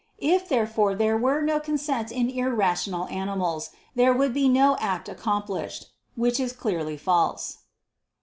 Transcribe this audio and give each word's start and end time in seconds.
If 0.17 0.49
therefore 0.49 0.95
there 0.95 1.15
were 1.15 1.43
no 1.43 1.59
consent 1.59 2.11
in 2.11 2.27
irrational 2.27 3.05
animals, 3.09 3.69
there 3.93 4.13
would 4.13 4.33
be 4.33 4.49
no 4.49 4.75
act 4.79 5.07
accomplished; 5.07 5.91
which 6.15 6.39
is 6.39 6.53
clearly 6.53 6.97
false. 6.97 7.59